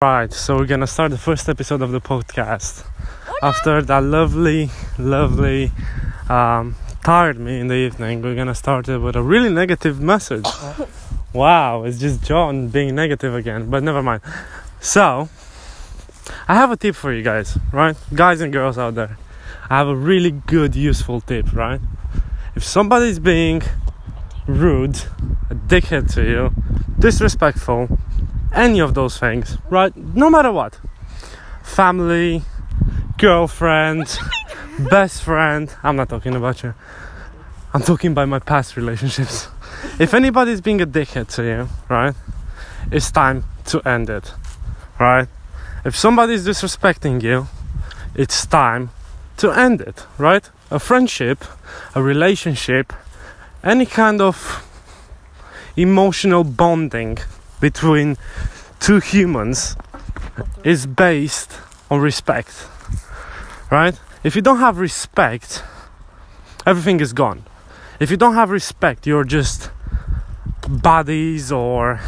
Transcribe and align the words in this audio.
Right, 0.00 0.32
so 0.32 0.56
we're 0.56 0.66
gonna 0.66 0.86
start 0.86 1.10
the 1.10 1.18
first 1.18 1.48
episode 1.48 1.82
of 1.82 1.90
the 1.90 2.00
podcast 2.00 2.86
after 3.42 3.82
that 3.82 4.04
lovely, 4.04 4.70
lovely, 4.96 5.72
um, 6.28 6.76
tired 7.02 7.40
me 7.40 7.58
in 7.58 7.66
the 7.66 7.74
evening. 7.74 8.22
We're 8.22 8.36
gonna 8.36 8.54
start 8.54 8.88
it 8.88 8.98
with 8.98 9.16
a 9.16 9.22
really 9.24 9.50
negative 9.50 10.00
message. 10.00 10.46
wow, 11.32 11.82
it's 11.82 11.98
just 11.98 12.22
John 12.22 12.68
being 12.68 12.94
negative 12.94 13.34
again, 13.34 13.70
but 13.70 13.82
never 13.82 14.00
mind. 14.00 14.22
So, 14.80 15.28
I 16.46 16.54
have 16.54 16.70
a 16.70 16.76
tip 16.76 16.94
for 16.94 17.12
you 17.12 17.24
guys, 17.24 17.58
right? 17.72 17.96
Guys 18.14 18.40
and 18.40 18.52
girls 18.52 18.78
out 18.78 18.94
there. 18.94 19.18
I 19.68 19.78
have 19.78 19.88
a 19.88 19.96
really 19.96 20.30
good, 20.30 20.76
useful 20.76 21.22
tip, 21.22 21.52
right? 21.52 21.80
If 22.54 22.62
somebody's 22.62 23.18
being 23.18 23.62
rude, 24.46 25.02
a 25.50 25.56
dickhead 25.56 26.14
to 26.14 26.22
you, 26.22 26.54
disrespectful, 27.00 27.98
any 28.52 28.80
of 28.80 28.94
those 28.94 29.18
things, 29.18 29.58
right? 29.70 29.94
No 29.96 30.30
matter 30.30 30.52
what. 30.52 30.78
Family, 31.62 32.42
girlfriend, 33.18 34.18
best 34.90 35.22
friend. 35.22 35.74
I'm 35.82 35.96
not 35.96 36.08
talking 36.08 36.34
about 36.34 36.62
you. 36.62 36.74
I'm 37.74 37.82
talking 37.82 38.12
about 38.12 38.28
my 38.28 38.38
past 38.38 38.76
relationships. 38.76 39.48
If 39.98 40.14
anybody's 40.14 40.60
being 40.60 40.80
a 40.80 40.86
dickhead 40.86 41.28
to 41.34 41.42
you, 41.44 41.68
right? 41.88 42.14
It's 42.90 43.10
time 43.10 43.44
to 43.66 43.80
end 43.82 44.08
it, 44.08 44.32
right? 44.98 45.28
If 45.84 45.94
somebody's 45.94 46.46
disrespecting 46.46 47.22
you, 47.22 47.46
it's 48.14 48.46
time 48.46 48.90
to 49.36 49.52
end 49.52 49.80
it, 49.80 50.06
right? 50.16 50.48
A 50.70 50.78
friendship, 50.78 51.44
a 51.94 52.02
relationship, 52.02 52.92
any 53.62 53.86
kind 53.86 54.20
of 54.20 54.64
emotional 55.76 56.44
bonding 56.44 57.18
between 57.60 58.16
two 58.80 59.00
humans 59.00 59.76
is 60.64 60.86
based 60.86 61.52
on 61.90 62.00
respect, 62.00 62.66
right? 63.70 63.98
If 64.22 64.36
you 64.36 64.42
don't 64.42 64.58
have 64.58 64.78
respect, 64.78 65.62
everything 66.66 67.00
is 67.00 67.12
gone. 67.12 67.44
If 68.00 68.10
you 68.10 68.16
don't 68.16 68.34
have 68.34 68.50
respect, 68.50 69.06
you're 69.06 69.24
just 69.24 69.70
buddies 70.68 71.50
or 71.50 72.00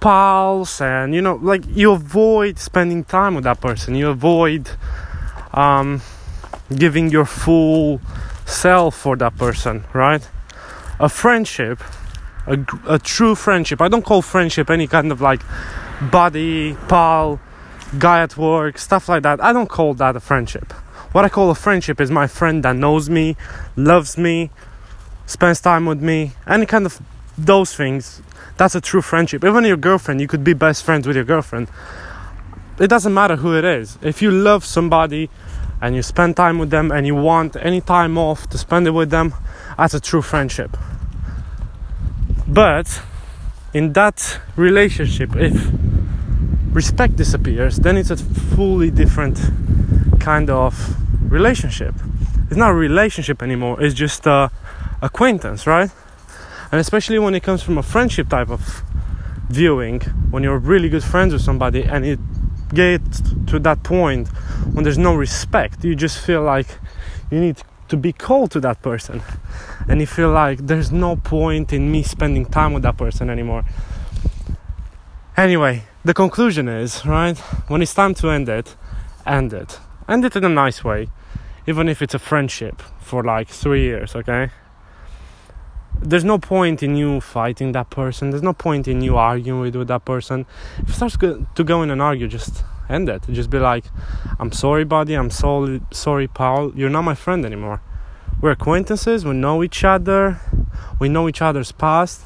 pals, 0.00 0.80
and 0.80 1.14
you 1.14 1.22
know, 1.22 1.36
like 1.36 1.64
you 1.68 1.92
avoid 1.92 2.58
spending 2.58 3.04
time 3.04 3.34
with 3.34 3.44
that 3.44 3.60
person. 3.60 3.94
You 3.94 4.08
avoid 4.08 4.70
um, 5.54 6.02
giving 6.74 7.10
your 7.10 7.26
full 7.26 8.00
self 8.46 8.96
for 8.96 9.16
that 9.16 9.36
person, 9.36 9.84
right? 9.92 10.26
A 10.98 11.08
friendship, 11.08 11.80
a, 12.46 12.58
a 12.86 12.98
true 12.98 13.34
friendship. 13.34 13.80
I 13.80 13.88
don't 13.88 14.04
call 14.04 14.22
friendship 14.22 14.70
any 14.70 14.86
kind 14.86 15.12
of 15.12 15.20
like 15.20 15.42
buddy, 16.10 16.74
pal, 16.88 17.40
guy 17.98 18.22
at 18.22 18.36
work, 18.36 18.78
stuff 18.78 19.08
like 19.08 19.22
that. 19.22 19.42
I 19.42 19.52
don't 19.52 19.68
call 19.68 19.94
that 19.94 20.16
a 20.16 20.20
friendship. 20.20 20.72
What 21.12 21.24
I 21.24 21.28
call 21.28 21.50
a 21.50 21.54
friendship 21.54 22.00
is 22.00 22.10
my 22.10 22.26
friend 22.26 22.62
that 22.64 22.76
knows 22.76 23.10
me, 23.10 23.36
loves 23.76 24.16
me, 24.16 24.50
spends 25.26 25.60
time 25.60 25.86
with 25.86 26.00
me, 26.00 26.32
any 26.46 26.66
kind 26.66 26.86
of 26.86 27.00
those 27.36 27.74
things. 27.74 28.22
That's 28.56 28.74
a 28.74 28.80
true 28.80 29.02
friendship. 29.02 29.44
Even 29.44 29.64
your 29.64 29.76
girlfriend, 29.76 30.20
you 30.20 30.28
could 30.28 30.44
be 30.44 30.52
best 30.52 30.84
friends 30.84 31.06
with 31.06 31.16
your 31.16 31.24
girlfriend. 31.24 31.68
It 32.78 32.88
doesn't 32.88 33.12
matter 33.12 33.36
who 33.36 33.56
it 33.56 33.64
is. 33.64 33.98
If 34.02 34.22
you 34.22 34.30
love 34.30 34.64
somebody 34.64 35.30
and 35.82 35.96
you 35.96 36.02
spend 36.02 36.36
time 36.36 36.58
with 36.58 36.70
them 36.70 36.90
and 36.90 37.06
you 37.06 37.14
want 37.14 37.56
any 37.56 37.80
time 37.80 38.16
off 38.16 38.48
to 38.50 38.58
spend 38.58 38.86
it 38.86 38.92
with 38.92 39.10
them, 39.10 39.34
that's 39.76 39.94
a 39.94 40.00
true 40.00 40.22
friendship. 40.22 40.76
But 42.52 43.00
in 43.72 43.92
that 43.92 44.40
relationship, 44.56 45.36
if 45.36 45.70
respect 46.72 47.14
disappears, 47.14 47.76
then 47.76 47.96
it's 47.96 48.10
a 48.10 48.16
fully 48.16 48.90
different 48.90 49.38
kind 50.18 50.50
of 50.50 50.96
relationship. 51.30 51.94
It's 52.48 52.56
not 52.56 52.70
a 52.70 52.74
relationship 52.74 53.42
anymore, 53.42 53.80
it's 53.80 53.94
just 53.94 54.26
a 54.26 54.50
acquaintance, 55.00 55.66
right? 55.66 55.90
And 56.72 56.80
especially 56.80 57.20
when 57.20 57.34
it 57.34 57.42
comes 57.44 57.62
from 57.62 57.78
a 57.78 57.82
friendship 57.82 58.28
type 58.28 58.50
of 58.50 58.82
viewing, 59.48 60.00
when 60.30 60.42
you're 60.42 60.58
really 60.58 60.88
good 60.88 61.04
friends 61.04 61.32
with 61.32 61.42
somebody 61.42 61.84
and 61.84 62.04
it 62.04 62.18
gets 62.74 63.22
to 63.46 63.58
that 63.60 63.82
point 63.84 64.28
when 64.72 64.82
there's 64.82 64.98
no 64.98 65.14
respect, 65.14 65.84
you 65.84 65.94
just 65.94 66.18
feel 66.18 66.42
like 66.42 66.78
you 67.30 67.40
need 67.40 67.62
be 67.96 68.12
cold 68.12 68.50
to 68.52 68.60
that 68.60 68.82
person. 68.82 69.22
And 69.88 70.00
you 70.00 70.06
feel 70.06 70.30
like 70.30 70.66
there's 70.66 70.92
no 70.92 71.16
point 71.16 71.72
in 71.72 71.90
me 71.90 72.02
spending 72.02 72.46
time 72.46 72.72
with 72.72 72.82
that 72.82 72.96
person 72.96 73.30
anymore. 73.30 73.64
Anyway 75.36 75.84
the 76.02 76.14
conclusion 76.14 76.66
is 76.66 77.04
right 77.04 77.36
when 77.68 77.82
it's 77.82 77.92
time 77.92 78.14
to 78.14 78.30
end 78.30 78.48
it 78.48 78.74
end 79.26 79.52
it. 79.52 79.78
End 80.08 80.24
it 80.24 80.34
in 80.34 80.44
a 80.44 80.48
nice 80.48 80.82
way 80.82 81.08
even 81.66 81.88
if 81.88 82.00
it's 82.00 82.14
a 82.14 82.18
friendship 82.18 82.80
for 83.00 83.22
like 83.22 83.48
three 83.48 83.82
years 83.82 84.16
okay? 84.16 84.50
There's 86.00 86.24
no 86.24 86.38
point 86.38 86.82
in 86.82 86.96
you 86.96 87.20
fighting 87.20 87.72
that 87.72 87.90
person. 87.90 88.30
There's 88.30 88.42
no 88.42 88.54
point 88.54 88.88
in 88.88 89.02
you 89.02 89.18
arguing 89.18 89.60
with, 89.60 89.76
with 89.76 89.88
that 89.88 90.06
person. 90.06 90.46
If 90.78 90.88
it 90.88 90.92
starts 90.94 91.18
to 91.18 91.64
go 91.64 91.82
in 91.82 91.90
and 91.90 92.00
argue 92.00 92.26
just 92.26 92.64
end 92.90 93.08
it. 93.08 93.22
Just 93.30 93.50
be 93.50 93.58
like, 93.58 93.84
I'm 94.38 94.52
sorry, 94.52 94.84
buddy. 94.84 95.14
I'm 95.14 95.30
sorry, 95.30 95.80
sorry, 95.90 96.28
pal. 96.28 96.72
You're 96.74 96.90
not 96.90 97.02
my 97.02 97.14
friend 97.14 97.46
anymore. 97.46 97.80
We're 98.40 98.52
acquaintances. 98.52 99.24
We 99.24 99.32
know 99.34 99.62
each 99.62 99.84
other. 99.84 100.40
We 100.98 101.08
know 101.08 101.28
each 101.28 101.42
other's 101.42 101.72
past. 101.72 102.22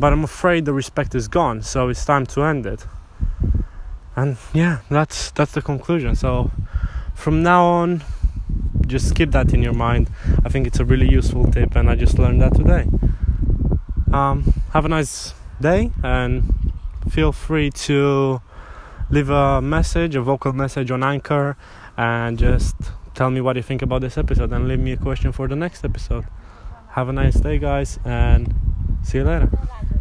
But 0.00 0.12
I'm 0.12 0.24
afraid 0.24 0.64
the 0.64 0.72
respect 0.72 1.14
is 1.14 1.28
gone. 1.28 1.62
So 1.62 1.88
it's 1.88 2.04
time 2.04 2.26
to 2.26 2.42
end 2.42 2.66
it. 2.66 2.86
And 4.16 4.36
yeah, 4.52 4.78
that's 4.90 5.30
that's 5.30 5.52
the 5.52 5.62
conclusion. 5.62 6.16
So 6.16 6.50
from 7.14 7.42
now 7.42 7.64
on, 7.64 8.02
just 8.86 9.14
keep 9.14 9.30
that 9.30 9.52
in 9.52 9.62
your 9.62 9.74
mind. 9.74 10.10
I 10.44 10.48
think 10.48 10.66
it's 10.66 10.80
a 10.80 10.84
really 10.84 11.08
useful 11.08 11.44
tip, 11.50 11.76
and 11.76 11.88
I 11.88 11.94
just 11.94 12.18
learned 12.18 12.40
that 12.42 12.54
today. 12.54 12.86
Um, 14.12 14.54
have 14.72 14.84
a 14.84 14.88
nice 14.88 15.34
day, 15.60 15.92
and 16.02 16.72
feel 17.10 17.32
free 17.32 17.70
to 17.70 18.40
leave 19.10 19.30
a 19.30 19.60
message, 19.62 20.14
a 20.14 20.22
vocal 20.22 20.52
message 20.52 20.90
on 20.90 21.02
Anchor, 21.02 21.56
and 21.96 22.38
just 22.38 22.76
tell 23.14 23.30
me 23.30 23.40
what 23.40 23.56
you 23.56 23.62
think 23.62 23.82
about 23.82 24.00
this 24.00 24.16
episode 24.18 24.52
and 24.52 24.68
leave 24.68 24.80
me 24.80 24.92
a 24.92 24.96
question 24.96 25.32
for 25.32 25.48
the 25.48 25.56
next 25.56 25.84
episode. 25.84 26.26
Have 26.90 27.08
a 27.08 27.12
nice 27.12 27.36
day, 27.40 27.58
guys, 27.58 27.98
and 28.04 28.54
see 29.02 29.18
you 29.18 29.24
later. 29.24 29.50